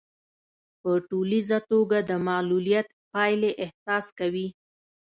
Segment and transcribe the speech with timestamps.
[0.81, 4.47] په ټولیزه توګه د معلوليت پايلې احساس کوي.